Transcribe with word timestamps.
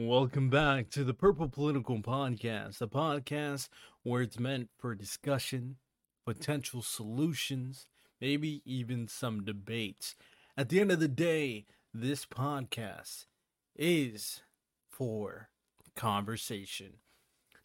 Welcome 0.00 0.48
back 0.48 0.90
to 0.90 1.02
the 1.02 1.12
Purple 1.12 1.48
Political 1.48 2.02
Podcast, 2.02 2.80
a 2.80 2.86
podcast 2.86 3.68
where 4.04 4.22
it's 4.22 4.38
meant 4.38 4.68
for 4.78 4.94
discussion, 4.94 5.78
potential 6.24 6.82
solutions, 6.82 7.88
maybe 8.20 8.62
even 8.64 9.08
some 9.08 9.42
debates. 9.42 10.14
At 10.56 10.68
the 10.68 10.78
end 10.78 10.92
of 10.92 11.00
the 11.00 11.08
day, 11.08 11.66
this 11.92 12.24
podcast 12.24 13.26
is 13.74 14.42
for 14.88 15.48
conversation. 15.96 16.98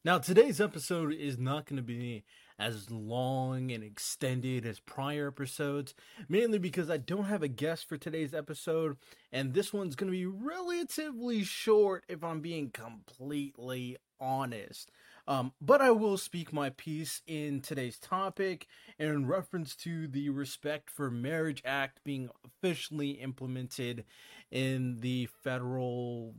Now, 0.03 0.17
today's 0.17 0.59
episode 0.59 1.13
is 1.13 1.37
not 1.37 1.67
going 1.67 1.77
to 1.77 1.83
be 1.83 2.23
as 2.59 2.89
long 2.91 3.71
and 3.71 3.83
extended 3.83 4.65
as 4.65 4.79
prior 4.79 5.27
episodes, 5.27 5.93
mainly 6.29 6.59
because 6.59 6.89
I 6.89 6.97
don't 6.97 7.25
have 7.25 7.43
a 7.43 7.47
guest 7.47 7.87
for 7.87 7.97
today's 7.97 8.33
episode, 8.33 8.97
and 9.31 9.53
this 9.53 9.73
one's 9.73 9.95
going 9.95 10.11
to 10.11 10.17
be 10.17 10.25
relatively 10.25 11.43
short 11.43 12.05
if 12.07 12.23
I'm 12.23 12.41
being 12.41 12.69
completely 12.69 13.97
honest. 14.19 14.91
Um, 15.27 15.53
but 15.61 15.81
I 15.81 15.91
will 15.91 16.17
speak 16.17 16.51
my 16.51 16.69
piece 16.69 17.21
in 17.25 17.61
today's 17.61 17.97
topic 17.97 18.67
in 18.99 19.25
reference 19.25 19.75
to 19.77 20.07
the 20.07 20.29
Respect 20.29 20.89
for 20.89 21.09
Marriage 21.09 21.61
Act 21.65 22.01
being 22.03 22.29
officially 22.45 23.11
implemented 23.11 24.03
in 24.51 24.99
the 24.99 25.29
federal 25.41 26.35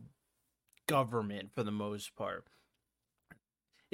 government 0.87 1.51
for 1.55 1.63
the 1.63 1.73
most 1.73 2.15
part 2.15 2.45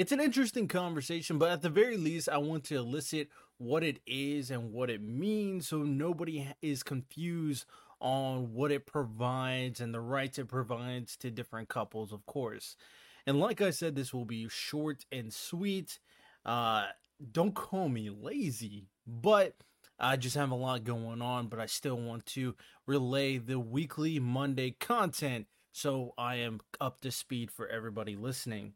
it's 0.01 0.13
an 0.13 0.21
interesting 0.21 0.67
conversation, 0.67 1.37
but 1.37 1.51
at 1.51 1.61
the 1.61 1.69
very 1.69 1.99
least, 1.99 2.31
I 2.31 2.39
want 2.39 2.65
to 2.65 2.77
elicit 2.77 3.29
what 3.59 3.85
it 3.85 4.01
is 4.07 4.51
and 4.51 4.73
what 4.73 4.89
it 4.89 5.03
means 5.03 5.69
so 5.69 5.83
nobody 5.83 6.49
is 6.63 6.83
confused 6.83 7.67
on 8.01 8.55
what 8.55 8.73
it 8.73 8.87
provides 8.87 9.79
and 9.79 9.93
the 9.93 10.01
rights 10.01 10.39
it 10.39 10.49
provides 10.49 11.19
to 11.19 11.31
different 11.31 11.69
couples, 11.69 12.15
of 12.15 12.25
course. 12.25 12.77
And 13.27 13.39
like 13.39 13.61
I 13.61 13.69
said, 13.69 13.95
this 13.95 14.15
will 14.15 14.25
be 14.25 14.49
short 14.49 15.05
and 15.13 15.31
sweet. 15.31 15.99
Uh, 16.47 16.87
don't 17.31 17.55
call 17.55 17.91
me 17.91 18.09
lazy, 18.09 18.87
but 19.07 19.53
I 19.99 20.17
just 20.17 20.35
have 20.35 20.51
a 20.51 20.55
lot 20.55 20.83
going 20.83 21.21
on, 21.21 21.49
but 21.49 21.61
I 21.61 21.67
still 21.67 22.01
want 22.01 22.25
to 22.25 22.55
relay 22.87 23.37
the 23.37 23.61
weekly 23.61 24.19
Monday 24.19 24.71
content 24.81 25.47
so 25.73 26.15
I 26.17 26.37
am 26.37 26.61
up 26.81 27.03
to 27.03 27.11
speed 27.11 27.51
for 27.51 27.69
everybody 27.69 28.17
listening. 28.17 28.73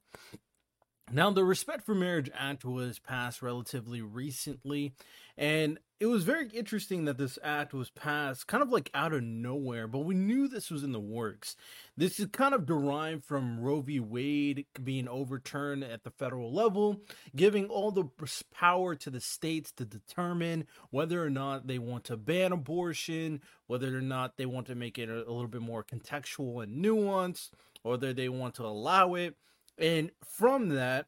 Now, 1.12 1.30
the 1.30 1.44
Respect 1.44 1.84
for 1.84 1.94
Marriage 1.94 2.30
Act 2.34 2.64
was 2.64 2.98
passed 2.98 3.42
relatively 3.42 4.00
recently, 4.00 4.94
and 5.36 5.78
it 6.00 6.06
was 6.06 6.24
very 6.24 6.48
interesting 6.48 7.04
that 7.04 7.18
this 7.18 7.38
act 7.42 7.74
was 7.74 7.90
passed 7.90 8.46
kind 8.46 8.62
of 8.62 8.70
like 8.70 8.90
out 8.94 9.12
of 9.12 9.22
nowhere, 9.22 9.86
but 9.86 10.00
we 10.00 10.14
knew 10.14 10.48
this 10.48 10.70
was 10.70 10.82
in 10.82 10.92
the 10.92 10.98
works. 10.98 11.56
This 11.94 12.18
is 12.18 12.26
kind 12.32 12.54
of 12.54 12.64
derived 12.64 13.22
from 13.22 13.60
Roe 13.60 13.82
v. 13.82 14.00
Wade 14.00 14.64
being 14.82 15.06
overturned 15.06 15.84
at 15.84 16.04
the 16.04 16.10
federal 16.10 16.52
level, 16.52 17.02
giving 17.36 17.66
all 17.66 17.90
the 17.90 18.08
power 18.52 18.94
to 18.96 19.10
the 19.10 19.20
states 19.20 19.72
to 19.72 19.84
determine 19.84 20.66
whether 20.90 21.24
or 21.24 21.30
not 21.30 21.66
they 21.66 21.78
want 21.78 22.04
to 22.04 22.16
ban 22.16 22.50
abortion, 22.50 23.42
whether 23.66 23.96
or 23.96 24.02
not 24.02 24.38
they 24.38 24.46
want 24.46 24.66
to 24.68 24.74
make 24.74 24.98
it 24.98 25.10
a, 25.10 25.16
little 25.16 25.48
bit 25.48 25.62
more 25.62 25.84
contextual 25.84 26.62
and 26.62 26.82
nuanced, 26.82 27.50
or 27.84 27.92
whether 27.92 28.14
they 28.14 28.30
want 28.30 28.54
to 28.54 28.64
allow 28.64 29.14
it 29.14 29.36
and 29.78 30.10
from 30.24 30.70
that, 30.70 31.06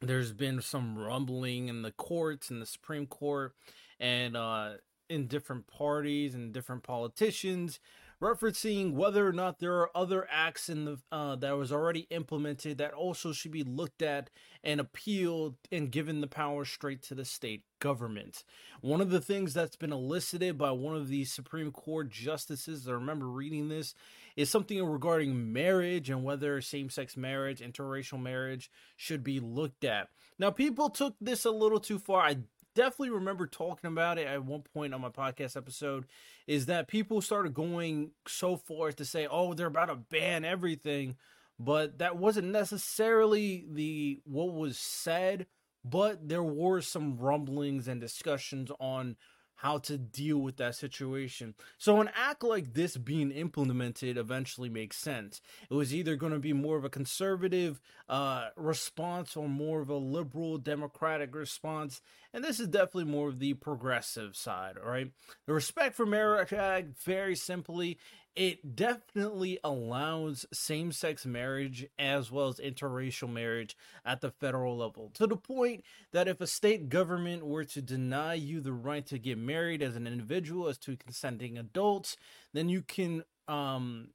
there's 0.00 0.32
been 0.32 0.60
some 0.60 0.98
rumbling 0.98 1.68
in 1.68 1.82
the 1.82 1.92
courts 1.92 2.50
and 2.50 2.60
the 2.60 2.66
Supreme 2.66 3.06
Court 3.06 3.54
and 3.98 4.36
uh, 4.36 4.72
in 5.08 5.26
different 5.26 5.66
parties 5.66 6.34
and 6.34 6.52
different 6.52 6.82
politicians 6.82 7.80
referencing 8.20 8.94
whether 8.94 9.26
or 9.26 9.32
not 9.32 9.58
there 9.58 9.74
are 9.74 9.90
other 9.94 10.26
acts 10.30 10.68
in 10.68 10.84
the 10.84 10.98
uh, 11.12 11.36
that 11.36 11.56
was 11.56 11.70
already 11.70 12.06
implemented 12.10 12.78
that 12.78 12.94
also 12.94 13.32
should 13.32 13.50
be 13.50 13.62
looked 13.62 14.00
at 14.00 14.30
and 14.64 14.80
appealed 14.80 15.56
and 15.70 15.90
given 15.90 16.20
the 16.20 16.26
power 16.26 16.64
straight 16.64 17.02
to 17.02 17.14
the 17.14 17.24
state 17.24 17.62
government. 17.78 18.42
One 18.80 19.00
of 19.00 19.10
the 19.10 19.20
things 19.20 19.52
that's 19.52 19.76
been 19.76 19.92
elicited 19.92 20.56
by 20.56 20.70
one 20.70 20.96
of 20.96 21.08
the 21.08 21.24
Supreme 21.24 21.70
Court 21.70 22.08
justices, 22.08 22.88
I 22.88 22.92
remember 22.92 23.26
reading 23.26 23.68
this, 23.68 23.94
is 24.36 24.50
something 24.50 24.82
regarding 24.84 25.52
marriage 25.52 26.10
and 26.10 26.22
whether 26.22 26.60
same 26.60 26.90
sex 26.90 27.16
marriage, 27.16 27.60
interracial 27.60 28.20
marriage 28.20 28.70
should 28.96 29.24
be 29.24 29.40
looked 29.40 29.84
at. 29.84 30.08
Now, 30.38 30.50
people 30.50 30.90
took 30.90 31.14
this 31.20 31.44
a 31.44 31.50
little 31.50 31.80
too 31.80 31.98
far. 31.98 32.20
I 32.22 32.36
definitely 32.74 33.10
remember 33.10 33.46
talking 33.46 33.88
about 33.88 34.18
it 34.18 34.26
at 34.26 34.44
one 34.44 34.62
point 34.74 34.92
on 34.92 35.00
my 35.00 35.08
podcast 35.08 35.56
episode 35.56 36.04
is 36.46 36.66
that 36.66 36.86
people 36.88 37.22
started 37.22 37.54
going 37.54 38.10
so 38.28 38.56
far 38.56 38.88
as 38.88 38.94
to 38.96 39.04
say, 39.04 39.26
oh, 39.28 39.54
they're 39.54 39.66
about 39.66 39.86
to 39.86 39.96
ban 39.96 40.44
everything. 40.44 41.16
But 41.58 41.98
that 41.98 42.18
wasn't 42.18 42.48
necessarily 42.48 43.64
the 43.72 44.20
what 44.24 44.52
was 44.52 44.76
said, 44.76 45.46
but 45.82 46.28
there 46.28 46.42
were 46.42 46.82
some 46.82 47.16
rumblings 47.16 47.88
and 47.88 47.98
discussions 47.98 48.70
on 48.78 49.16
how 49.56 49.78
to 49.78 49.96
deal 49.96 50.38
with 50.38 50.56
that 50.58 50.74
situation. 50.74 51.54
So 51.78 52.00
an 52.00 52.10
act 52.14 52.44
like 52.44 52.74
this 52.74 52.96
being 52.96 53.30
implemented 53.30 54.16
eventually 54.16 54.68
makes 54.68 54.98
sense. 54.98 55.40
It 55.70 55.74
was 55.74 55.94
either 55.94 56.16
going 56.16 56.32
to 56.32 56.38
be 56.38 56.52
more 56.52 56.76
of 56.76 56.84
a 56.84 56.90
conservative 56.90 57.80
uh, 58.08 58.48
response 58.56 59.36
or 59.36 59.48
more 59.48 59.80
of 59.80 59.88
a 59.88 59.96
liberal 59.96 60.58
democratic 60.58 61.34
response, 61.34 62.02
and 62.32 62.44
this 62.44 62.60
is 62.60 62.68
definitely 62.68 63.04
more 63.04 63.28
of 63.28 63.38
the 63.38 63.54
progressive 63.54 64.36
side, 64.36 64.76
All 64.82 64.90
right, 64.90 65.10
The 65.46 65.52
Respect 65.52 65.94
for 65.94 66.06
Marriage 66.06 66.52
Act, 66.52 67.02
very 67.02 67.34
simply, 67.34 67.98
it 68.36 68.76
definitely 68.76 69.58
allows 69.64 70.44
same 70.52 70.92
sex 70.92 71.24
marriage 71.24 71.86
as 71.98 72.30
well 72.30 72.48
as 72.48 72.60
interracial 72.60 73.32
marriage 73.32 73.76
at 74.04 74.20
the 74.20 74.30
federal 74.30 74.76
level 74.76 75.10
to 75.14 75.26
the 75.26 75.36
point 75.36 75.82
that 76.12 76.28
if 76.28 76.40
a 76.40 76.46
state 76.46 76.90
government 76.90 77.46
were 77.46 77.64
to 77.64 77.80
deny 77.80 78.34
you 78.34 78.60
the 78.60 78.74
right 78.74 79.06
to 79.06 79.18
get 79.18 79.38
married 79.38 79.82
as 79.82 79.96
an 79.96 80.06
individual, 80.06 80.68
as 80.68 80.76
two 80.76 80.96
consenting 80.96 81.56
adults, 81.56 82.16
then 82.52 82.68
you 82.68 82.82
can 82.82 83.24
um, 83.48 84.08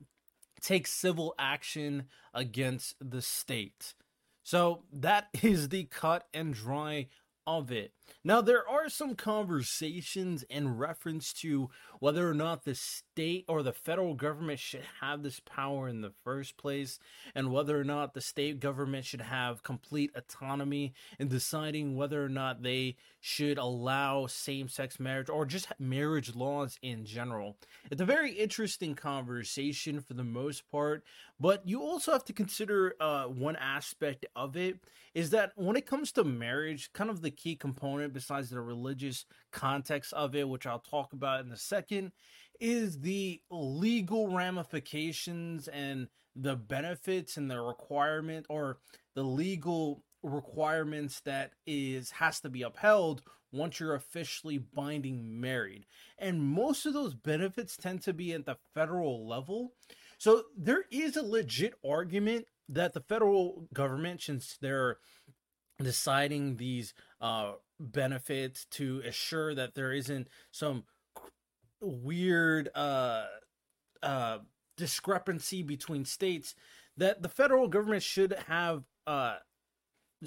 take 0.62 0.86
civil 0.86 1.34
action 1.40 2.06
against 2.34 2.96
the 3.02 3.22
state. 3.22 3.96
So 4.44 4.84
that 4.94 5.30
is 5.42 5.70
the 5.70 5.86
cut 5.86 6.28
and 6.34 6.54
dry 6.54 7.08
of 7.48 7.72
it. 7.72 7.94
Now, 8.24 8.42
there 8.42 8.68
are 8.68 8.90
some 8.90 9.16
conversations 9.16 10.44
in 10.44 10.78
reference 10.78 11.34
to 11.34 11.70
whether 12.00 12.30
or 12.30 12.34
not 12.34 12.66
the 12.66 12.76
state 12.76 13.46
or 13.48 13.62
the 13.62 13.74
federal 13.74 14.16
government 14.16 14.60
should 14.60 14.84
have 15.02 15.22
this 15.22 15.40
power 15.40 15.88
in 15.88 16.02
the 16.02 16.14
first 16.24 16.58
place, 16.58 17.00
and 17.36 17.52
whether 17.52 17.80
or 17.80 17.84
not 17.84 18.14
the 18.14 18.22
state 18.22 18.60
government 18.60 19.06
should 19.06 19.22
have 19.22 19.64
complete 19.64 20.12
autonomy 20.16 20.94
in 21.20 21.28
deciding 21.28 21.96
whether 21.96 22.24
or 22.24 22.30
not 22.30 22.64
they 22.64 22.96
should 23.20 23.58
allow 23.58 24.26
same 24.26 24.68
sex 24.68 25.00
marriage 25.00 25.30
or 25.30 25.46
just 25.46 25.68
marriage 25.80 26.36
laws 26.36 26.80
in 26.82 27.06
general. 27.06 27.56
It's 27.92 28.02
a 28.02 28.06
very 28.06 28.32
interesting 28.32 28.96
conversation 28.96 30.02
for 30.02 30.16
the 30.16 30.24
most 30.24 30.70
part, 30.72 31.04
but 31.40 31.68
you 31.68 31.82
also 31.82 32.12
have 32.12 32.26
to 32.26 32.34
consider 32.34 32.96
uh, 33.00 33.26
one 33.26 33.56
aspect 33.58 34.26
of 34.36 34.58
it 34.58 34.80
is 35.14 35.30
that 35.32 35.52
when 35.56 35.76
it 35.76 35.86
comes 35.86 36.12
to 36.14 36.24
marriage, 36.24 36.92
kind 36.94 37.10
of 37.10 37.22
the 37.22 37.32
key 37.32 37.56
component 37.56 38.01
besides 38.10 38.50
the 38.50 38.62
religious 38.62 39.26
context 39.52 40.14
of 40.14 40.36
it, 40.36 40.48
which 40.48 40.66
I'll 40.66 40.80
talk 40.80 41.14
about 41.14 41.46
in 41.46 41.52
a 41.52 41.58
second, 41.58 42.12
is 42.60 43.00
the 43.00 43.42
legal 43.50 44.30
ramifications 44.30 45.68
and 45.68 46.08
the 46.36 46.56
benefits 46.56 47.38
and 47.38 47.50
the 47.50 47.60
requirement 47.60 48.46
or 48.50 48.78
the 49.16 49.24
legal 49.24 50.04
requirements 50.24 51.20
that 51.22 51.54
is 51.66 52.12
has 52.12 52.40
to 52.42 52.50
be 52.50 52.62
upheld 52.62 53.24
once 53.52 53.80
you're 53.80 53.96
officially 53.96 54.58
binding 54.58 55.42
married. 55.42 55.86
And 56.18 56.42
most 56.42 56.86
of 56.86 56.94
those 56.94 57.14
benefits 57.14 57.76
tend 57.76 58.02
to 58.04 58.14
be 58.14 58.34
at 58.34 58.46
the 58.46 58.58
federal 58.74 59.28
level. 59.28 59.74
So 60.18 60.44
there 60.56 60.86
is 60.92 61.18
a 61.18 61.24
legit 61.24 61.74
argument 61.86 62.46
that 62.70 62.94
the 62.94 63.02
federal 63.02 63.68
government, 63.74 64.22
since 64.22 64.58
they're 64.62 65.00
deciding 65.80 66.58
these 66.58 66.94
uh, 67.20 67.54
benefits 67.82 68.66
to 68.72 69.02
assure 69.06 69.56
that 69.56 69.76
there 69.76 69.92
isn't 69.92 70.28
some 70.52 70.84
weird 71.80 72.70
uh, 72.76 73.26
uh, 74.04 74.38
discrepancy 74.78 75.64
between 75.64 76.06
states, 76.06 76.56
that 76.98 77.22
the 77.22 77.30
federal 77.30 77.68
government 77.68 78.04
should 78.04 78.34
have 78.48 78.84
uh, 79.08 79.38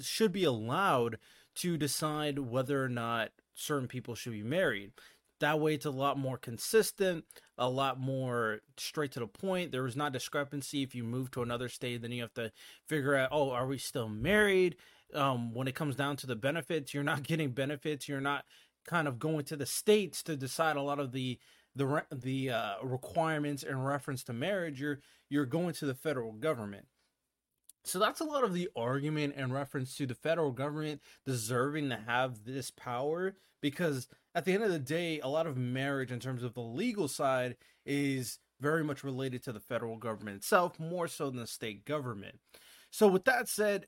should 0.01 0.31
be 0.31 0.43
allowed 0.43 1.17
to 1.55 1.77
decide 1.77 2.39
whether 2.39 2.83
or 2.83 2.89
not 2.89 3.29
certain 3.53 3.87
people 3.87 4.15
should 4.15 4.33
be 4.33 4.43
married. 4.43 4.91
That 5.39 5.59
way, 5.59 5.73
it's 5.73 5.85
a 5.85 5.91
lot 5.91 6.17
more 6.17 6.37
consistent, 6.37 7.25
a 7.57 7.69
lot 7.69 7.99
more 7.99 8.61
straight 8.77 9.11
to 9.13 9.19
the 9.19 9.27
point. 9.27 9.71
There 9.71 9.85
is 9.85 9.95
not 9.95 10.13
discrepancy. 10.13 10.81
If 10.83 10.95
you 10.95 11.03
move 11.03 11.31
to 11.31 11.41
another 11.41 11.69
state, 11.69 12.01
then 12.01 12.11
you 12.11 12.21
have 12.21 12.33
to 12.35 12.51
figure 12.87 13.15
out, 13.15 13.29
oh, 13.31 13.51
are 13.51 13.67
we 13.67 13.77
still 13.77 14.07
married? 14.07 14.77
Um, 15.15 15.53
when 15.53 15.67
it 15.67 15.75
comes 15.75 15.95
down 15.95 16.17
to 16.17 16.27
the 16.27 16.35
benefits, 16.35 16.93
you're 16.93 17.03
not 17.03 17.23
getting 17.27 17.51
benefits. 17.51 18.07
You're 18.07 18.21
not 18.21 18.45
kind 18.85 19.07
of 19.07 19.19
going 19.19 19.45
to 19.45 19.55
the 19.55 19.65
states 19.65 20.21
to 20.23 20.35
decide 20.35 20.75
a 20.75 20.81
lot 20.81 20.99
of 20.99 21.11
the 21.11 21.39
the 21.75 22.03
the 22.11 22.51
uh, 22.51 22.73
requirements 22.83 23.63
in 23.63 23.81
reference 23.81 24.23
to 24.25 24.33
marriage. 24.33 24.79
You're 24.79 24.99
you're 25.29 25.45
going 25.45 25.73
to 25.75 25.85
the 25.85 25.95
federal 25.95 26.31
government. 26.33 26.85
So 27.83 27.99
that's 27.99 28.19
a 28.19 28.25
lot 28.25 28.43
of 28.43 28.53
the 28.53 28.67
argument 28.75 29.35
in 29.35 29.53
reference 29.53 29.95
to 29.97 30.07
the 30.07 30.15
federal 30.15 30.51
government 30.51 31.01
deserving 31.23 31.89
to 31.89 31.99
have 32.07 32.43
this 32.43 32.71
power 32.71 33.35
because 33.61 34.07
at 34.33 34.43
the 34.43 34.53
end 34.53 34.63
of 34.63 34.71
the 34.71 34.79
day, 34.79 35.19
a 35.19 35.27
lot 35.27 35.45
of 35.45 35.55
marriage 35.55 36.11
in 36.11 36.19
terms 36.19 36.41
of 36.41 36.55
the 36.55 36.61
legal 36.61 37.07
side 37.07 37.57
is 37.85 38.39
very 38.59 38.83
much 38.83 39.03
related 39.03 39.43
to 39.43 39.51
the 39.51 39.59
federal 39.59 39.97
government 39.97 40.37
itself, 40.37 40.79
more 40.79 41.07
so 41.07 41.29
than 41.29 41.39
the 41.39 41.47
state 41.47 41.85
government. 41.85 42.39
So, 42.89 43.07
with 43.07 43.25
that 43.25 43.47
said, 43.47 43.87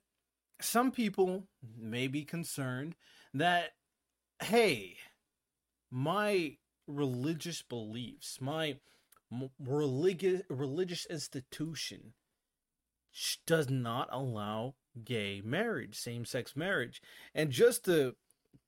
some 0.60 0.92
people 0.92 1.48
may 1.78 2.08
be 2.08 2.24
concerned 2.24 2.96
that, 3.34 3.72
hey, 4.42 4.98
my 5.92 6.58
religious 6.88 7.62
beliefs, 7.62 8.40
my 8.42 8.78
religious 9.60 10.42
religious 10.50 11.06
institution 11.08 12.14
does 13.46 13.70
not 13.70 14.08
allow 14.12 14.76
gay 15.04 15.42
marriage, 15.44 15.96
same 15.96 16.26
sex 16.26 16.56
marriage. 16.56 17.02
And 17.36 17.52
just 17.52 17.86
to 17.86 18.16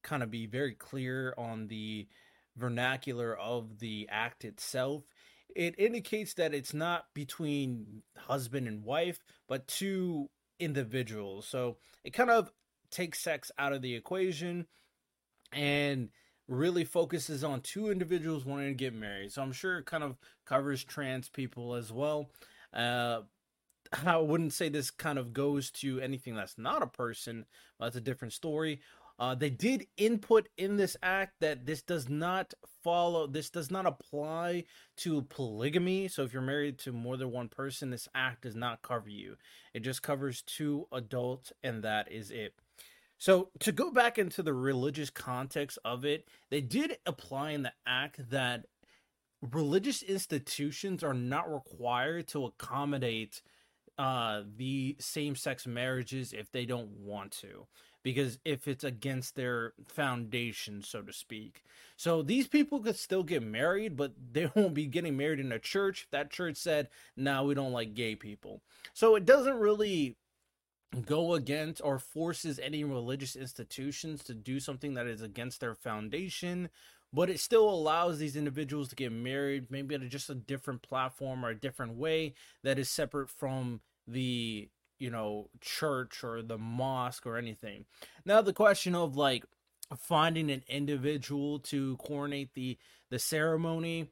kind 0.03 0.23
of 0.23 0.31
be 0.31 0.45
very 0.45 0.73
clear 0.73 1.33
on 1.37 1.67
the 1.67 2.07
vernacular 2.55 3.35
of 3.37 3.79
the 3.79 4.07
act 4.11 4.45
itself, 4.45 5.03
it 5.55 5.75
indicates 5.79 6.35
that 6.35 6.53
it's 6.53 6.73
not 6.73 7.05
between 7.13 8.03
husband 8.17 8.67
and 8.67 8.83
wife, 8.83 9.19
but 9.47 9.67
two 9.67 10.29
individuals. 10.59 11.47
So 11.47 11.77
it 12.03 12.11
kind 12.11 12.29
of 12.29 12.51
takes 12.91 13.19
sex 13.19 13.51
out 13.57 13.73
of 13.73 13.81
the 13.81 13.95
equation 13.95 14.67
and 15.51 16.09
really 16.47 16.83
focuses 16.83 17.43
on 17.43 17.61
two 17.61 17.91
individuals 17.91 18.45
wanting 18.45 18.69
to 18.69 18.73
get 18.73 18.93
married. 18.93 19.31
So 19.31 19.41
I'm 19.41 19.51
sure 19.51 19.77
it 19.77 19.85
kind 19.85 20.03
of 20.03 20.17
covers 20.45 20.83
trans 20.83 21.29
people 21.29 21.75
as 21.75 21.91
well. 21.91 22.31
Uh, 22.73 23.21
I 24.05 24.17
wouldn't 24.17 24.53
say 24.53 24.69
this 24.69 24.91
kind 24.91 25.17
of 25.17 25.33
goes 25.33 25.71
to 25.71 25.99
anything 25.99 26.35
that's 26.35 26.57
not 26.57 26.83
a 26.83 26.87
person. 26.87 27.45
That's 27.79 27.95
a 27.95 28.01
different 28.01 28.33
story. 28.33 28.81
Uh, 29.19 29.35
they 29.35 29.49
did 29.49 29.85
input 29.97 30.47
in 30.57 30.77
this 30.77 30.95
act 31.03 31.33
that 31.41 31.65
this 31.65 31.81
does 31.81 32.07
not 32.07 32.53
follow, 32.83 33.27
this 33.27 33.49
does 33.49 33.69
not 33.69 33.85
apply 33.85 34.63
to 34.95 35.23
polygamy. 35.23 36.07
So 36.07 36.23
if 36.23 36.31
you're 36.31 36.41
married 36.41 36.79
to 36.79 36.93
more 36.93 37.17
than 37.17 37.31
one 37.31 37.49
person, 37.49 37.89
this 37.89 38.07
act 38.15 38.43
does 38.43 38.55
not 38.55 38.81
cover 38.81 39.09
you. 39.09 39.35
It 39.73 39.81
just 39.81 40.01
covers 40.01 40.41
two 40.41 40.87
adults, 40.93 41.51
and 41.61 41.83
that 41.83 42.09
is 42.09 42.31
it. 42.31 42.53
So 43.17 43.49
to 43.59 43.73
go 43.73 43.91
back 43.91 44.17
into 44.17 44.41
the 44.41 44.53
religious 44.53 45.09
context 45.09 45.77
of 45.83 46.05
it, 46.05 46.25
they 46.49 46.61
did 46.61 46.97
apply 47.05 47.51
in 47.51 47.63
the 47.63 47.73
act 47.85 48.29
that 48.29 48.67
religious 49.41 50.01
institutions 50.01 51.03
are 51.03 51.13
not 51.13 51.51
required 51.51 52.29
to 52.29 52.45
accommodate 52.45 53.41
uh, 53.99 54.43
the 54.55 54.95
same 54.97 55.35
sex 55.35 55.67
marriages 55.67 56.31
if 56.31 56.49
they 56.53 56.65
don't 56.65 56.89
want 56.89 57.31
to 57.31 57.67
because 58.01 58.39
if 58.45 58.65
it's 58.65 58.85
against 58.85 59.35
their 59.35 59.73
foundation, 59.89 60.81
so 60.81 61.01
to 61.01 61.11
speak. 61.11 61.65
So 61.97 62.21
these 62.21 62.47
people 62.47 62.79
could 62.79 62.95
still 62.95 63.23
get 63.23 63.43
married, 63.43 63.97
but 63.97 64.13
they 64.31 64.49
won't 64.55 64.73
be 64.73 64.85
getting 64.85 65.17
married 65.17 65.41
in 65.41 65.51
a 65.51 65.59
church. 65.59 66.07
That 66.11 66.31
church 66.31 66.55
said, 66.55 66.87
"No, 67.17 67.33
nah, 67.33 67.43
we 67.43 67.55
don't 67.55 67.73
like 67.73 67.93
gay 67.93 68.15
people." 68.15 68.61
So 68.93 69.15
it 69.15 69.25
doesn't 69.25 69.59
really 69.59 70.15
go 71.05 71.33
against 71.33 71.81
or 71.83 71.99
forces 71.99 72.57
any 72.57 72.85
religious 72.85 73.35
institutions 73.35 74.23
to 74.23 74.33
do 74.33 74.61
something 74.61 74.93
that 74.93 75.07
is 75.07 75.21
against 75.21 75.59
their 75.59 75.75
foundation 75.75 76.69
but 77.11 77.29
it 77.29 77.39
still 77.39 77.69
allows 77.69 78.17
these 78.17 78.35
individuals 78.35 78.89
to 78.89 78.95
get 78.95 79.11
married 79.11 79.67
maybe 79.69 79.93
at 79.93 80.01
a, 80.01 80.07
just 80.07 80.31
a 80.31 80.35
different 80.35 80.81
platform 80.81 81.45
or 81.45 81.49
a 81.49 81.59
different 81.59 81.95
way 81.95 82.33
that 82.63 82.79
is 82.79 82.89
separate 82.89 83.29
from 83.29 83.81
the 84.11 84.69
you 84.99 85.09
know 85.09 85.49
church 85.61 86.23
or 86.23 86.41
the 86.41 86.57
mosque 86.57 87.25
or 87.25 87.37
anything. 87.37 87.85
Now 88.25 88.41
the 88.41 88.53
question 88.53 88.95
of 88.95 89.15
like 89.15 89.45
finding 89.97 90.51
an 90.51 90.63
individual 90.67 91.59
to 91.59 91.97
coordinate 91.97 92.53
the 92.53 92.77
the 93.09 93.17
ceremony 93.17 94.07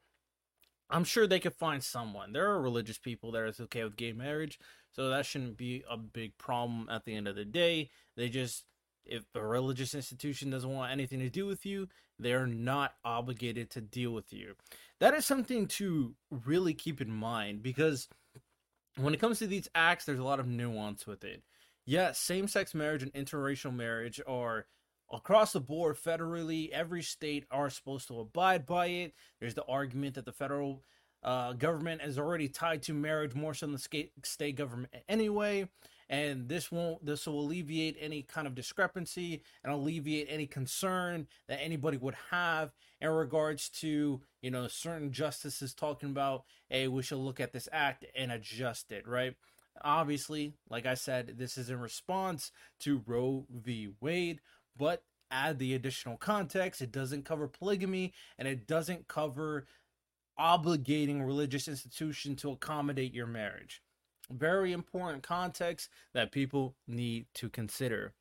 i'm 0.90 1.04
sure 1.04 1.28
they 1.28 1.40
could 1.40 1.54
find 1.54 1.84
someone. 1.84 2.34
There 2.34 2.50
are 2.50 2.62
religious 2.62 2.98
people 2.98 3.32
that 3.32 3.42
are 3.42 3.54
okay 3.64 3.84
with 3.84 3.96
gay 3.96 4.14
marriage 4.14 4.60
so 4.92 5.10
that 5.10 5.26
shouldn't 5.26 5.58
be 5.58 5.84
a 5.90 5.98
big 5.98 6.38
problem 6.38 6.88
at 6.90 7.06
the 7.06 7.16
end 7.16 7.28
of 7.28 7.36
the 7.36 7.46
day. 7.46 7.90
They 8.16 8.30
just 8.30 8.64
if 9.06 9.24
a 9.36 9.46
religious 9.46 9.94
institution 9.94 10.50
doesn't 10.50 10.74
want 10.74 10.92
anything 10.92 11.20
to 11.20 11.30
do 11.30 11.46
with 11.46 11.66
you 11.66 11.88
they're 12.20 12.48
not 12.48 12.94
obligated 13.04 13.70
to 13.72 13.82
deal 13.82 14.12
with 14.12 14.34
you. 14.34 14.56
That 15.00 15.14
is 15.14 15.26
something 15.26 15.68
to 15.68 16.16
really 16.32 16.74
keep 16.74 17.02
in 17.02 17.12
mind 17.12 17.62
because 17.62 18.08
when 18.98 19.14
it 19.14 19.20
comes 19.20 19.40
to 19.40 19.48
these 19.48 19.70
acts, 19.76 20.06
there's 20.06 20.20
a 20.20 20.24
lot 20.24 20.40
of 20.40 20.48
nuance 20.48 21.08
with 21.08 21.24
it. 21.24 21.44
Yes, 21.86 22.20
same 22.20 22.48
sex 22.48 22.74
marriage 22.74 23.04
and 23.04 23.14
interracial 23.14 23.74
marriage 23.74 24.20
are 24.28 24.66
across 25.12 25.54
the 25.54 25.62
board 25.62 25.96
federally. 25.98 26.70
Every 26.72 27.02
state 27.02 27.46
are 27.50 27.70
supposed 27.70 28.08
to 28.10 28.20
abide 28.20 28.66
by 28.66 28.88
it. 28.88 29.14
There's 29.40 29.54
the 29.54 29.66
argument 29.66 30.16
that 30.16 30.26
the 30.26 30.34
federal 30.34 30.84
uh, 31.24 31.54
government 31.54 32.02
is 32.04 32.20
already 32.20 32.50
tied 32.50 32.84
to 32.84 32.94
marriage 32.94 33.34
more 33.34 33.54
so 33.54 33.66
than 33.66 33.74
the 33.74 34.10
state 34.24 34.56
government 34.56 34.94
anyway 35.08 35.68
and 36.10 36.48
this 36.48 36.72
won't 36.72 37.06
this 37.06 37.28
will 37.28 37.42
alleviate 37.42 37.98
any 38.00 38.22
kind 38.22 38.48
of 38.48 38.56
discrepancy 38.56 39.42
and 39.64 39.74
alleviate 39.74 40.28
any 40.30 40.48
concern 40.48 41.28
that 41.48 41.62
anybody 41.62 41.98
would 41.98 42.16
have 42.32 42.72
in 43.02 43.10
regards 43.10 43.70
to 43.70 44.22
you 44.42 44.52
know 44.52 44.68
certain 44.68 45.12
justices 45.12 45.74
talking 45.74 46.10
about 46.10 46.44
hey 46.70 46.88
we 46.88 47.04
should 47.04 47.18
look 47.18 47.40
at 47.40 47.52
this 47.52 47.68
act 47.72 48.06
and 48.16 48.32
adjust 48.32 48.92
it 48.92 49.08
right? 49.08 49.36
Obviously 49.84 50.54
like 50.70 50.86
i 50.86 50.96
said 50.96 51.36
this 51.38 51.58
is 51.58 51.70
in 51.70 51.80
response 51.80 52.52
to 52.80 53.04
roe 53.06 53.46
v. 53.50 53.90
Wade 54.02 54.40
but 54.76 55.04
add 55.30 55.60
the 55.60 55.76
additional 55.76 56.18
context 56.18 56.82
it 56.82 56.92
doesn't 56.92 57.26
cover 57.26 57.48
polygamy 57.48 58.14
and 58.40 58.48
it 58.48 58.66
doesn't 58.66 59.08
cover 59.08 59.66
obligating 60.40 61.26
religious 61.26 61.68
institution 61.68 62.36
to 62.36 62.52
accommodate 62.52 63.14
your 63.14 63.28
marriage 63.28 63.82
very 64.32 64.74
important 64.74 65.24
context 65.24 65.90
that 66.14 66.32
people 66.32 66.76
need 66.88 67.28
to 67.36 67.50
consider. 67.50 68.14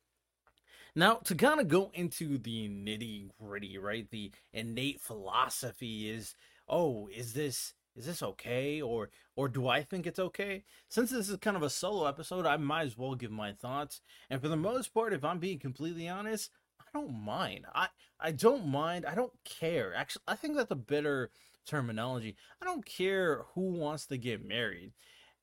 Now, 0.95 1.15
to 1.25 1.35
kind 1.35 1.59
of 1.59 1.67
go 1.67 1.91
into 1.93 2.37
the 2.37 2.69
nitty 2.69 3.29
gritty, 3.39 3.77
right? 3.77 4.09
The 4.09 4.31
innate 4.51 4.99
philosophy 4.99 6.09
is, 6.09 6.33
oh, 6.67 7.07
is 7.13 7.33
this 7.33 7.73
is 7.95 8.05
this 8.05 8.21
okay 8.21 8.81
or 8.81 9.09
or 9.35 9.49
do 9.49 9.67
I 9.67 9.83
think 9.83 10.07
it's 10.07 10.19
okay? 10.19 10.63
Since 10.89 11.11
this 11.11 11.29
is 11.29 11.37
kind 11.37 11.57
of 11.57 11.63
a 11.63 11.69
solo 11.69 12.07
episode, 12.07 12.45
I 12.45 12.57
might 12.57 12.87
as 12.87 12.97
well 12.97 13.15
give 13.15 13.31
my 13.31 13.53
thoughts. 13.53 14.01
And 14.29 14.41
for 14.41 14.47
the 14.47 14.55
most 14.55 14.93
part, 14.93 15.13
if 15.13 15.23
I'm 15.23 15.39
being 15.39 15.59
completely 15.59 16.07
honest, 16.07 16.51
I 16.79 16.85
don't 16.93 17.13
mind. 17.13 17.65
I 17.75 17.89
I 18.19 18.31
don't 18.31 18.67
mind. 18.67 19.05
I 19.05 19.15
don't 19.15 19.33
care. 19.43 19.93
Actually, 19.93 20.23
I 20.27 20.35
think 20.35 20.55
that's 20.55 20.71
a 20.71 20.75
better 20.75 21.31
terminology. 21.65 22.35
I 22.61 22.65
don't 22.65 22.85
care 22.85 23.43
who 23.53 23.73
wants 23.73 24.05
to 24.07 24.17
get 24.17 24.45
married 24.45 24.93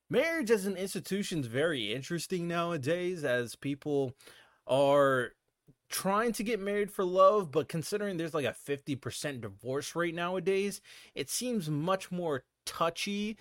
marriage 0.09 0.51
as 0.51 0.65
an 0.65 0.77
institution 0.77 1.39
is 1.39 1.47
very 1.47 1.93
interesting 1.93 2.47
nowadays 2.47 3.23
as 3.23 3.55
people 3.55 4.13
are 4.67 5.31
trying 5.89 6.31
to 6.33 6.43
get 6.43 6.59
married 6.59 6.91
for 6.91 7.03
love 7.03 7.51
but 7.51 7.67
considering 7.67 8.17
there's 8.17 8.33
like 8.33 8.45
a 8.45 8.55
50% 8.67 9.41
divorce 9.41 9.95
rate 9.95 10.15
nowadays 10.15 10.81
it 11.13 11.29
seems 11.29 11.69
much 11.69 12.11
more 12.11 12.43
touchy 12.65 13.37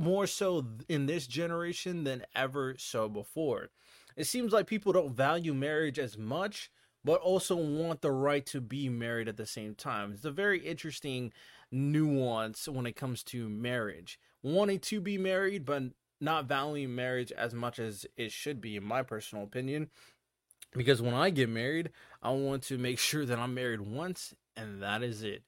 more 0.00 0.26
so 0.26 0.64
in 0.88 1.06
this 1.06 1.26
generation 1.26 2.04
than 2.04 2.24
ever 2.34 2.74
so 2.78 3.08
before. 3.08 3.68
It 4.16 4.24
seems 4.24 4.52
like 4.52 4.66
people 4.66 4.92
don't 4.92 5.14
value 5.14 5.54
marriage 5.54 5.98
as 5.98 6.16
much 6.18 6.70
but 7.02 7.20
also 7.22 7.56
want 7.56 8.02
the 8.02 8.12
right 8.12 8.44
to 8.44 8.60
be 8.60 8.90
married 8.90 9.26
at 9.26 9.38
the 9.38 9.46
same 9.46 9.74
time. 9.74 10.12
It's 10.12 10.26
a 10.26 10.30
very 10.30 10.58
interesting 10.58 11.32
nuance 11.72 12.68
when 12.68 12.84
it 12.84 12.94
comes 12.94 13.22
to 13.24 13.48
marriage 13.48 14.18
wanting 14.42 14.78
to 14.80 15.00
be 15.00 15.18
married, 15.18 15.64
but 15.64 15.82
not 16.20 16.46
valuing 16.46 16.94
marriage 16.94 17.32
as 17.32 17.54
much 17.54 17.78
as 17.78 18.06
it 18.16 18.32
should 18.32 18.60
be, 18.60 18.76
in 18.76 18.84
my 18.84 19.02
personal 19.02 19.44
opinion. 19.44 19.88
Because 20.72 21.02
when 21.02 21.14
I 21.14 21.30
get 21.30 21.48
married, 21.48 21.90
I 22.22 22.30
want 22.30 22.62
to 22.64 22.78
make 22.78 22.98
sure 23.10 23.24
that 23.24 23.38
I'm 23.38 23.54
married 23.54 23.80
once 23.80 24.34
and 24.56 24.82
that 24.82 25.02
is 25.02 25.22
it. 25.22 25.42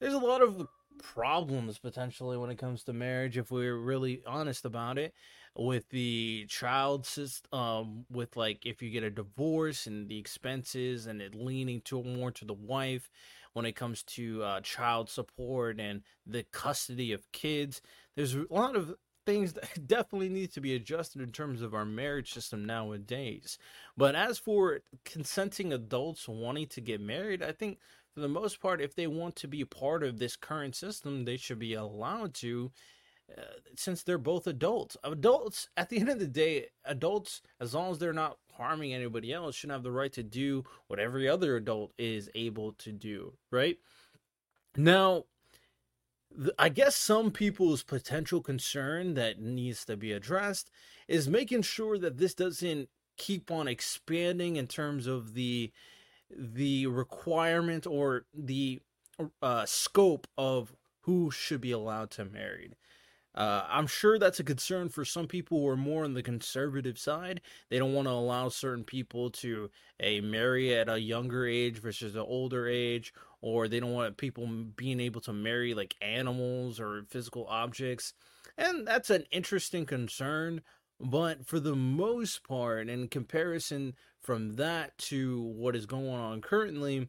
There's 0.00 0.14
a 0.14 0.18
lot 0.18 0.42
of 0.42 0.66
problems 0.98 1.78
potentially 1.78 2.36
when 2.36 2.50
it 2.50 2.58
comes 2.58 2.84
to 2.84 2.92
marriage 2.92 3.38
if 3.38 3.50
we're 3.50 3.76
really 3.76 4.22
honest 4.26 4.66
about 4.66 4.98
it 4.98 5.14
with 5.56 5.88
the 5.88 6.44
child 6.46 7.06
system 7.06 7.58
um 7.58 8.04
with 8.10 8.36
like 8.36 8.66
if 8.66 8.82
you 8.82 8.90
get 8.90 9.02
a 9.02 9.08
divorce 9.08 9.86
and 9.86 10.10
the 10.10 10.18
expenses 10.18 11.06
and 11.06 11.22
it 11.22 11.34
leaning 11.34 11.80
to 11.80 12.02
more 12.04 12.30
to 12.30 12.44
the 12.44 12.52
wife 12.52 13.08
when 13.52 13.64
it 13.64 13.76
comes 13.76 14.02
to 14.02 14.42
uh, 14.42 14.60
child 14.60 15.08
support 15.10 15.80
and 15.80 16.02
the 16.26 16.44
custody 16.52 17.12
of 17.12 17.30
kids. 17.32 17.80
There's 18.16 18.34
a 18.34 18.46
lot 18.50 18.76
of 18.76 18.94
things 19.26 19.52
that 19.54 19.86
definitely 19.86 20.28
need 20.28 20.52
to 20.52 20.60
be 20.60 20.74
adjusted 20.74 21.22
in 21.22 21.32
terms 21.32 21.62
of 21.62 21.74
our 21.74 21.84
marriage 21.84 22.32
system 22.32 22.64
nowadays. 22.64 23.58
But 23.96 24.14
as 24.14 24.38
for 24.38 24.80
consenting 25.04 25.72
adults 25.72 26.28
wanting 26.28 26.68
to 26.68 26.80
get 26.80 27.00
married, 27.00 27.42
I 27.42 27.52
think 27.52 27.78
for 28.14 28.20
the 28.20 28.28
most 28.28 28.60
part, 28.60 28.80
if 28.80 28.94
they 28.94 29.06
want 29.06 29.36
to 29.36 29.48
be 29.48 29.64
part 29.64 30.02
of 30.02 30.18
this 30.18 30.36
current 30.36 30.74
system, 30.74 31.24
they 31.24 31.36
should 31.36 31.58
be 31.58 31.74
allowed 31.74 32.34
to. 32.34 32.72
uh, 33.38 33.42
since 33.76 34.02
they're 34.02 34.18
both 34.18 34.46
adults. 34.46 34.96
Adults, 35.04 35.68
at 35.76 35.88
the 35.88 35.98
end 36.00 36.08
of 36.10 36.18
the 36.18 36.26
day, 36.26 36.66
adults, 36.84 37.42
as 37.60 37.74
long 37.74 37.92
as 37.92 37.98
they're 37.98 38.12
not 38.12 38.38
harming 38.52 38.92
anybody 38.94 39.32
else, 39.32 39.54
shouldn't 39.54 39.76
have 39.76 39.82
the 39.82 39.92
right 39.92 40.12
to 40.12 40.22
do 40.22 40.64
what 40.88 40.98
every 40.98 41.28
other 41.28 41.56
adult 41.56 41.92
is 41.98 42.30
able 42.34 42.72
to 42.72 42.92
do, 42.92 43.32
right? 43.50 43.78
Now, 44.76 45.24
I 46.58 46.68
guess 46.68 46.96
some 46.96 47.30
people's 47.30 47.82
potential 47.82 48.40
concern 48.40 49.14
that 49.14 49.40
needs 49.40 49.84
to 49.86 49.96
be 49.96 50.12
addressed 50.12 50.70
is 51.08 51.28
making 51.28 51.62
sure 51.62 51.98
that 51.98 52.18
this 52.18 52.34
doesn't 52.34 52.88
keep 53.16 53.50
on 53.50 53.68
expanding 53.68 54.56
in 54.56 54.66
terms 54.66 55.06
of 55.06 55.34
the 55.34 55.72
the 56.30 56.86
requirement 56.86 57.86
or 57.86 58.24
the 58.32 58.80
uh, 59.42 59.66
scope 59.66 60.28
of 60.38 60.72
who 61.02 61.30
should 61.30 61.60
be 61.60 61.72
allowed 61.72 62.10
to 62.12 62.24
marry. 62.24 62.70
Uh, 63.34 63.64
I'm 63.68 63.86
sure 63.86 64.18
that's 64.18 64.40
a 64.40 64.44
concern 64.44 64.88
for 64.88 65.04
some 65.04 65.26
people 65.26 65.60
who 65.60 65.68
are 65.68 65.76
more 65.76 66.04
on 66.04 66.14
the 66.14 66.22
conservative 66.22 66.98
side. 66.98 67.40
They 67.68 67.78
don't 67.78 67.94
want 67.94 68.08
to 68.08 68.12
allow 68.12 68.48
certain 68.48 68.84
people 68.84 69.30
to 69.30 69.70
a 70.00 70.20
marry 70.20 70.74
at 70.74 70.88
a 70.88 70.98
younger 70.98 71.46
age 71.46 71.78
versus 71.78 72.16
an 72.16 72.22
older 72.22 72.66
age, 72.66 73.12
or 73.42 73.68
they 73.68 73.80
don't 73.80 73.92
want 73.92 74.16
people 74.16 74.46
being 74.76 75.00
able 75.00 75.20
to 75.22 75.32
marry 75.32 75.74
like 75.74 75.94
animals 76.00 76.78
or 76.80 77.04
physical 77.08 77.46
objects. 77.48 78.12
And 78.56 78.86
that's 78.86 79.10
an 79.10 79.24
interesting 79.30 79.86
concern. 79.86 80.62
But 81.00 81.46
for 81.46 81.58
the 81.58 81.74
most 81.74 82.44
part, 82.44 82.88
in 82.88 83.08
comparison 83.08 83.94
from 84.20 84.54
that 84.54 84.98
to 84.98 85.40
what 85.40 85.74
is 85.74 85.86
going 85.86 86.10
on 86.10 86.42
currently, 86.42 87.08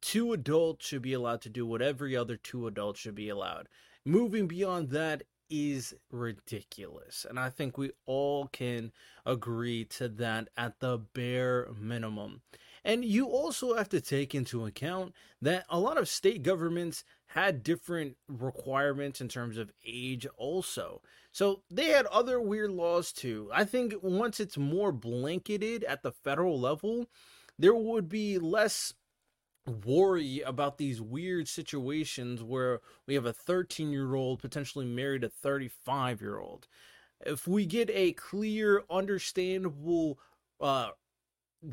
two 0.00 0.32
adults 0.32 0.86
should 0.86 1.02
be 1.02 1.12
allowed 1.12 1.40
to 1.42 1.48
do 1.48 1.66
what 1.66 1.82
every 1.82 2.16
other 2.16 2.36
two 2.36 2.68
adults 2.68 3.00
should 3.00 3.16
be 3.16 3.28
allowed. 3.28 3.68
Moving 4.04 4.46
beyond 4.46 4.90
that 4.90 5.24
is 5.50 5.94
ridiculous. 6.10 7.26
And 7.28 7.38
I 7.38 7.50
think 7.50 7.76
we 7.76 7.90
all 8.06 8.46
can 8.48 8.92
agree 9.26 9.84
to 9.86 10.08
that 10.08 10.48
at 10.56 10.80
the 10.80 10.98
bare 10.98 11.68
minimum. 11.80 12.42
And 12.84 13.04
you 13.04 13.26
also 13.26 13.76
have 13.76 13.88
to 13.90 14.00
take 14.00 14.34
into 14.34 14.66
account 14.66 15.14
that 15.40 15.64
a 15.70 15.78
lot 15.78 15.96
of 15.96 16.08
state 16.08 16.42
governments 16.42 17.04
had 17.28 17.62
different 17.62 18.16
requirements 18.28 19.20
in 19.20 19.28
terms 19.28 19.56
of 19.56 19.72
age, 19.84 20.26
also. 20.36 21.00
So 21.32 21.62
they 21.70 21.86
had 21.86 22.06
other 22.06 22.40
weird 22.40 22.70
laws 22.70 23.10
too. 23.12 23.50
I 23.52 23.64
think 23.64 23.94
once 24.02 24.38
it's 24.38 24.58
more 24.58 24.92
blanketed 24.92 25.82
at 25.84 26.02
the 26.02 26.12
federal 26.12 26.60
level, 26.60 27.06
there 27.58 27.74
would 27.74 28.08
be 28.08 28.38
less 28.38 28.92
worry 29.84 30.42
about 30.42 30.76
these 30.76 31.00
weird 31.00 31.48
situations 31.48 32.42
where 32.42 32.80
we 33.06 33.14
have 33.14 33.24
a 33.24 33.32
13 33.32 33.90
year 33.90 34.14
old 34.14 34.40
potentially 34.40 34.84
married 34.84 35.24
a 35.24 35.28
35 35.28 36.20
year 36.20 36.38
old. 36.38 36.68
If 37.24 37.48
we 37.48 37.64
get 37.64 37.88
a 37.90 38.12
clear, 38.12 38.84
understandable 38.90 40.18
uh, 40.60 40.90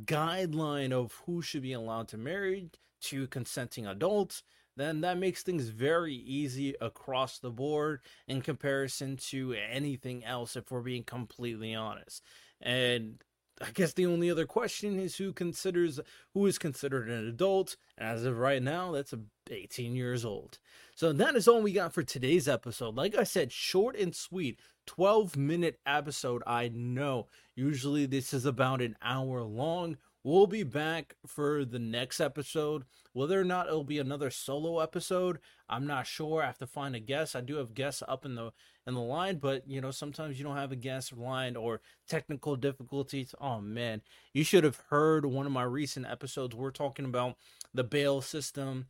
guideline 0.06 0.92
of 0.92 1.22
who 1.26 1.42
should 1.42 1.62
be 1.62 1.74
allowed 1.74 2.08
to 2.10 2.18
marry 2.18 2.70
to 3.02 3.28
consenting 3.28 3.86
adults, 3.88 4.44
then 4.78 5.02
that 5.02 5.18
makes 5.18 5.44
things 5.44 5.68
very 5.68 6.14
easy 6.16 6.76
across 6.80 7.40
the 7.40 7.50
board 7.50 8.02
in 8.28 8.42
comparison 8.42 9.18
to 9.18 9.54
anything 9.54 10.24
else, 10.24 10.56
if 10.56 10.72
we're 10.72 10.82
being 10.82 11.04
completely 11.04 11.76
honest. 11.76 12.24
And 12.62 13.22
I 13.64 13.72
guess 13.72 13.94
the 13.94 14.06
only 14.06 14.32
other 14.32 14.46
question 14.46 15.00
is 15.00 15.18
who 15.18 15.34
considers 15.34 16.00
who 16.34 16.46
is 16.46 16.58
considered 16.58 17.10
an 17.10 17.28
adult. 17.28 17.78
As 17.98 18.26
of 18.26 18.38
right 18.38 18.62
now, 18.62 18.92
that's 18.92 19.14
18 19.50 19.96
years 19.96 20.26
old. 20.26 20.60
So 20.96 21.14
that 21.14 21.36
is 21.36 21.48
all 21.48 21.62
we 21.62 21.74
got 21.74 21.94
for 21.94 22.04
today's 22.04 22.48
episode. 22.48 22.96
Like 22.96 23.16
I 23.16 23.24
said, 23.24 23.52
short 23.52 23.96
and 23.96 24.16
sweet, 24.16 24.60
12 24.88 25.38
minute 25.38 25.80
episode. 25.86 26.44
I 26.48 26.70
know. 26.74 27.28
Usually 27.56 28.06
this 28.06 28.34
is 28.34 28.46
about 28.46 28.82
an 28.82 28.96
hour 29.02 29.44
long. 29.44 29.98
We'll 30.24 30.46
be 30.46 30.64
back 30.64 31.16
for 31.26 31.66
the 31.66 31.80
next 31.80 32.20
episode. 32.20 32.84
Whether 33.14 33.42
or 33.42 33.44
not 33.44 33.68
it'll 33.68 33.84
be 33.84 33.98
another 33.98 34.30
solo 34.30 34.80
episode, 34.80 35.40
I'm 35.68 35.88
not 35.88 36.06
sure. 36.06 36.44
I 36.44 36.46
have 36.46 36.60
to 36.60 36.68
find 36.68 36.96
a 36.96 37.00
guest. 37.00 37.36
I 37.36 37.42
do 37.42 37.56
have 37.56 37.74
guests 37.74 38.04
up 38.08 38.24
in 38.24 38.36
the 38.36 38.52
in 38.86 38.94
the 38.94 39.02
line, 39.02 39.38
but 39.38 39.68
you 39.68 39.82
know, 39.82 39.90
sometimes 39.90 40.38
you 40.38 40.44
don't 40.44 40.58
have 40.58 40.72
a 40.72 40.76
guest 40.76 41.18
line 41.18 41.56
or 41.56 41.82
technical 42.08 42.56
difficulties. 42.56 43.34
Oh 43.42 43.62
man, 43.62 44.02
you 44.32 44.44
should 44.44 44.64
have 44.64 44.82
heard 44.90 45.26
one 45.26 45.48
of 45.48 45.52
my 45.52 45.64
recent 45.64 46.06
episodes. 46.06 46.56
We're 46.56 46.72
talking 46.72 47.06
about 47.06 47.36
the 47.74 47.84
bail 47.84 48.22
system 48.22 48.88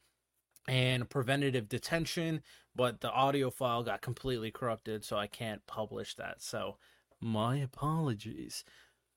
and 0.67 1.09
preventative 1.09 1.69
detention, 1.69 2.41
but 2.75 2.99
the 2.99 3.11
audio 3.11 3.49
file 3.49 3.83
got 3.83 4.01
completely 4.01 4.51
corrupted, 4.51 5.05
so 5.05 5.15
I 5.17 5.27
can't 5.27 5.65
publish 5.65 6.15
that. 6.15 6.41
So, 6.41 6.77
my 7.19 7.57
apologies. 7.57 8.63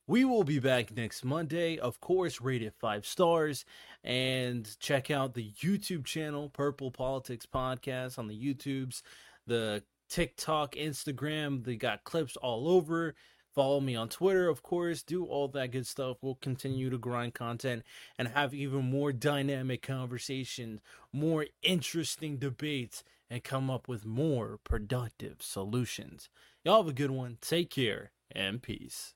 We 0.06 0.26
will 0.26 0.44
be 0.44 0.58
back 0.58 0.94
next 0.94 1.24
Monday, 1.24 1.78
of 1.78 1.98
course, 2.00 2.40
rated 2.40 2.74
five 2.74 3.06
stars. 3.06 3.64
And 4.02 4.68
check 4.78 5.10
out 5.10 5.32
the 5.32 5.50
YouTube 5.52 6.04
channel, 6.04 6.50
Purple 6.50 6.90
Politics 6.90 7.46
Podcast 7.46 8.18
on 8.18 8.28
the 8.28 8.38
YouTubes, 8.38 9.00
the 9.46 9.82
TikTok, 10.10 10.74
Instagram. 10.74 11.64
They 11.64 11.76
got 11.76 12.04
clips 12.04 12.36
all 12.36 12.68
over. 12.68 13.14
Follow 13.54 13.80
me 13.80 13.96
on 13.96 14.10
Twitter, 14.10 14.48
of 14.48 14.62
course. 14.62 15.02
Do 15.02 15.24
all 15.24 15.48
that 15.48 15.70
good 15.70 15.86
stuff. 15.86 16.18
We'll 16.20 16.34
continue 16.34 16.90
to 16.90 16.98
grind 16.98 17.32
content 17.32 17.82
and 18.18 18.28
have 18.28 18.52
even 18.52 18.84
more 18.84 19.10
dynamic 19.10 19.80
conversations, 19.80 20.80
more 21.12 21.46
interesting 21.62 22.36
debates, 22.36 23.04
and 23.30 23.42
come 23.42 23.70
up 23.70 23.88
with 23.88 24.04
more 24.04 24.58
productive 24.64 25.36
solutions. 25.40 26.28
Y'all 26.62 26.82
have 26.82 26.90
a 26.90 26.92
good 26.92 27.10
one. 27.10 27.38
Take 27.40 27.70
care 27.70 28.10
and 28.30 28.60
peace. 28.60 29.14